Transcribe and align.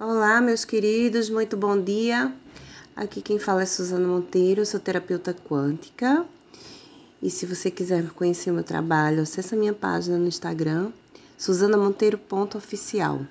Olá, 0.00 0.40
meus 0.40 0.64
queridos, 0.64 1.28
muito 1.28 1.56
bom 1.56 1.76
dia. 1.82 2.32
Aqui 2.94 3.20
quem 3.20 3.36
fala 3.36 3.62
é 3.62 3.66
Suzana 3.66 4.06
Monteiro, 4.06 4.64
sou 4.64 4.78
terapeuta 4.78 5.34
quântica. 5.34 6.24
E 7.20 7.28
se 7.28 7.44
você 7.44 7.68
quiser 7.68 8.08
conhecer 8.10 8.52
meu 8.52 8.62
trabalho, 8.62 9.22
acesse 9.22 9.56
a 9.56 9.58
minha 9.58 9.72
página 9.72 10.16
no 10.16 10.28
Instagram, 10.28 10.92
susanamonteiro.oficial. 11.36 13.26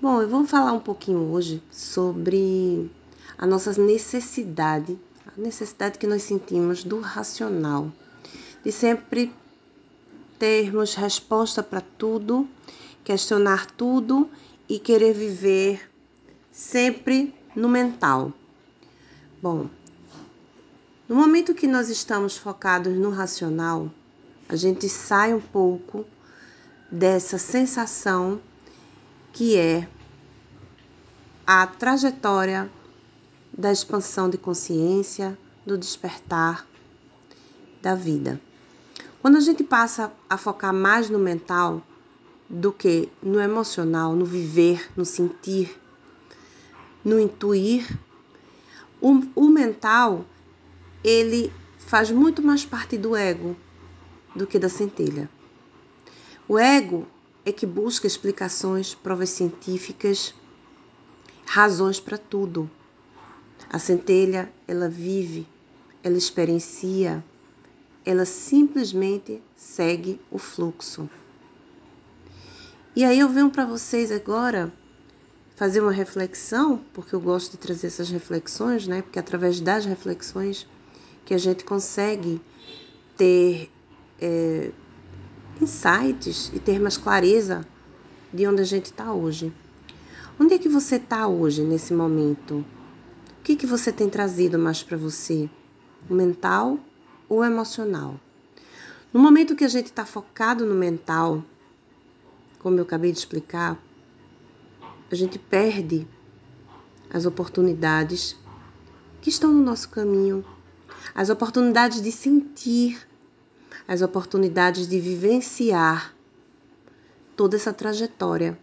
Bom, 0.00 0.22
eu 0.22 0.28
vou 0.28 0.46
falar 0.46 0.70
um 0.70 0.78
pouquinho 0.78 1.32
hoje 1.32 1.60
sobre 1.68 2.88
a 3.36 3.44
nossa 3.44 3.72
necessidade, 3.72 4.96
a 5.26 5.32
necessidade 5.36 5.98
que 5.98 6.06
nós 6.06 6.22
sentimos 6.22 6.84
do 6.84 7.00
racional, 7.00 7.90
de 8.64 8.70
sempre 8.70 9.34
termos 10.38 10.94
resposta 10.94 11.60
para 11.60 11.80
tudo, 11.80 12.48
questionar 13.02 13.66
tudo 13.72 14.30
e 14.68 14.78
querer 14.78 15.12
viver 15.12 15.90
sempre 16.50 17.34
no 17.54 17.68
mental. 17.68 18.32
Bom, 19.42 19.68
no 21.08 21.14
momento 21.14 21.54
que 21.54 21.66
nós 21.66 21.88
estamos 21.88 22.36
focados 22.36 22.92
no 22.96 23.10
racional, 23.10 23.90
a 24.48 24.56
gente 24.56 24.88
sai 24.88 25.32
um 25.32 25.40
pouco 25.40 26.04
dessa 26.90 27.38
sensação 27.38 28.40
que 29.32 29.56
é 29.56 29.88
a 31.46 31.66
trajetória 31.66 32.70
da 33.56 33.70
expansão 33.70 34.28
de 34.28 34.36
consciência, 34.36 35.38
do 35.64 35.78
despertar 35.78 36.66
da 37.80 37.94
vida. 37.94 38.40
Quando 39.22 39.36
a 39.36 39.40
gente 39.40 39.62
passa 39.62 40.12
a 40.28 40.36
focar 40.36 40.72
mais 40.72 41.08
no 41.08 41.18
mental, 41.18 41.82
do 42.48 42.72
que 42.72 43.08
no 43.22 43.40
emocional, 43.40 44.14
no 44.14 44.24
viver, 44.24 44.90
no 44.96 45.04
sentir, 45.04 45.76
no 47.04 47.18
intuir. 47.18 47.98
O, 49.00 49.22
o 49.34 49.48
mental, 49.48 50.24
ele 51.02 51.52
faz 51.78 52.10
muito 52.10 52.42
mais 52.42 52.64
parte 52.64 52.96
do 52.96 53.14
ego 53.14 53.56
do 54.34 54.46
que 54.46 54.58
da 54.58 54.68
centelha. 54.68 55.28
O 56.48 56.58
ego 56.58 57.06
é 57.44 57.52
que 57.52 57.66
busca 57.66 58.06
explicações, 58.06 58.94
provas 58.94 59.30
científicas, 59.30 60.34
razões 61.46 61.98
para 62.00 62.18
tudo. 62.18 62.70
A 63.70 63.78
centelha, 63.78 64.52
ela 64.66 64.88
vive, 64.88 65.46
ela 66.02 66.16
experiencia, 66.16 67.24
ela 68.04 68.24
simplesmente 68.24 69.42
segue 69.56 70.20
o 70.30 70.38
fluxo. 70.38 71.08
E 72.96 73.04
aí 73.04 73.20
eu 73.20 73.28
venho 73.28 73.50
para 73.50 73.66
vocês 73.66 74.10
agora 74.10 74.72
fazer 75.54 75.82
uma 75.82 75.92
reflexão, 75.92 76.80
porque 76.94 77.14
eu 77.14 77.20
gosto 77.20 77.50
de 77.50 77.58
trazer 77.58 77.88
essas 77.88 78.08
reflexões, 78.08 78.86
né? 78.86 79.02
Porque 79.02 79.18
é 79.18 79.20
através 79.20 79.60
das 79.60 79.84
reflexões 79.84 80.66
que 81.22 81.34
a 81.34 81.38
gente 81.38 81.62
consegue 81.62 82.40
ter 83.14 83.70
é, 84.18 84.70
insights 85.60 86.50
e 86.54 86.58
ter 86.58 86.80
mais 86.80 86.96
clareza 86.96 87.66
de 88.32 88.46
onde 88.46 88.62
a 88.62 88.64
gente 88.64 88.86
está 88.86 89.12
hoje. 89.12 89.52
Onde 90.40 90.54
é 90.54 90.58
que 90.58 90.68
você 90.68 90.96
está 90.96 91.28
hoje, 91.28 91.62
nesse 91.64 91.92
momento? 91.92 92.64
O 93.40 93.42
que, 93.44 93.56
que 93.56 93.66
você 93.66 93.92
tem 93.92 94.08
trazido 94.08 94.58
mais 94.58 94.82
para 94.82 94.96
você? 94.96 95.50
Mental 96.08 96.78
ou 97.28 97.44
emocional? 97.44 98.18
No 99.12 99.20
momento 99.20 99.54
que 99.54 99.64
a 99.64 99.68
gente 99.68 99.88
está 99.88 100.06
focado 100.06 100.64
no 100.64 100.74
mental, 100.74 101.44
como 102.58 102.78
eu 102.78 102.82
acabei 102.82 103.12
de 103.12 103.18
explicar, 103.18 103.80
a 105.10 105.14
gente 105.14 105.38
perde 105.38 106.06
as 107.10 107.26
oportunidades 107.26 108.36
que 109.20 109.30
estão 109.30 109.52
no 109.52 109.62
nosso 109.62 109.88
caminho, 109.88 110.44
as 111.14 111.30
oportunidades 111.30 112.02
de 112.02 112.10
sentir, 112.10 113.06
as 113.86 114.02
oportunidades 114.02 114.88
de 114.88 114.98
vivenciar 114.98 116.14
toda 117.36 117.56
essa 117.56 117.72
trajetória 117.72 118.58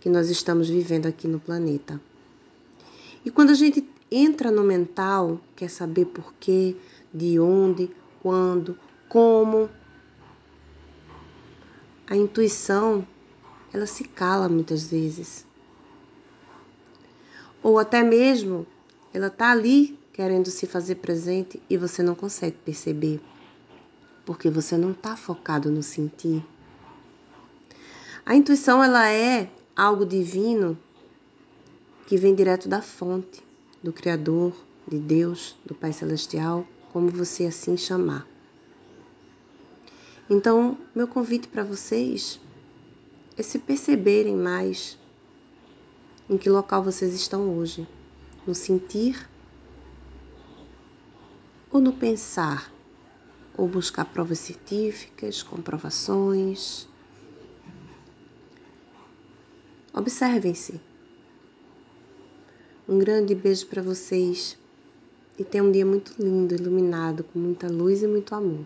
que 0.00 0.08
nós 0.08 0.28
estamos 0.30 0.68
vivendo 0.68 1.06
aqui 1.06 1.28
no 1.28 1.38
planeta. 1.38 2.00
E 3.24 3.30
quando 3.30 3.50
a 3.50 3.54
gente 3.54 3.86
entra 4.10 4.50
no 4.50 4.64
mental, 4.64 5.40
quer 5.54 5.68
saber 5.68 6.06
por 6.06 6.34
quê, 6.40 6.76
de 7.12 7.38
onde, 7.38 7.90
quando, 8.22 8.78
como, 9.08 9.68
a 12.10 12.16
intuição, 12.16 13.06
ela 13.72 13.86
se 13.86 14.02
cala 14.02 14.48
muitas 14.48 14.90
vezes. 14.90 15.46
Ou 17.62 17.78
até 17.78 18.02
mesmo 18.02 18.66
ela 19.14 19.28
está 19.28 19.52
ali 19.52 19.96
querendo 20.12 20.50
se 20.50 20.66
fazer 20.66 20.96
presente 20.96 21.62
e 21.70 21.76
você 21.76 22.02
não 22.02 22.16
consegue 22.16 22.56
perceber, 22.64 23.20
porque 24.26 24.50
você 24.50 24.76
não 24.76 24.90
está 24.90 25.16
focado 25.16 25.70
no 25.70 25.84
sentir. 25.84 26.44
A 28.26 28.34
intuição 28.34 28.82
ela 28.82 29.08
é 29.08 29.48
algo 29.76 30.04
divino 30.04 30.76
que 32.08 32.16
vem 32.16 32.34
direto 32.34 32.68
da 32.68 32.82
fonte, 32.82 33.40
do 33.80 33.92
Criador, 33.92 34.52
de 34.86 34.98
Deus, 34.98 35.56
do 35.64 35.76
Pai 35.76 35.92
Celestial, 35.92 36.66
como 36.92 37.08
você 37.08 37.46
assim 37.46 37.76
chamar. 37.76 38.26
Então, 40.32 40.78
meu 40.94 41.08
convite 41.08 41.48
para 41.48 41.64
vocês 41.64 42.38
é 43.36 43.42
se 43.42 43.58
perceberem 43.58 44.36
mais 44.36 44.96
em 46.28 46.38
que 46.38 46.48
local 46.48 46.84
vocês 46.84 47.12
estão 47.12 47.58
hoje, 47.58 47.84
no 48.46 48.54
sentir 48.54 49.28
ou 51.68 51.80
no 51.80 51.92
pensar, 51.92 52.72
ou 53.58 53.66
buscar 53.66 54.04
provas 54.04 54.38
científicas, 54.38 55.42
comprovações. 55.42 56.86
Observem-se. 59.92 60.80
Um 62.88 63.00
grande 63.00 63.34
beijo 63.34 63.66
para 63.66 63.82
vocês 63.82 64.56
e 65.36 65.42
tenham 65.42 65.66
um 65.66 65.72
dia 65.72 65.84
muito 65.84 66.14
lindo, 66.22 66.54
iluminado, 66.54 67.24
com 67.24 67.38
muita 67.40 67.66
luz 67.66 68.04
e 68.04 68.06
muito 68.06 68.32
amor. 68.32 68.64